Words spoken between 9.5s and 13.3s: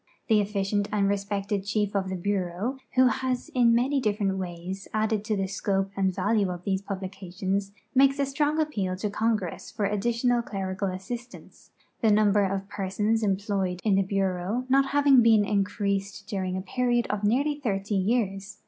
for addi tional clerical assistance, the number of persons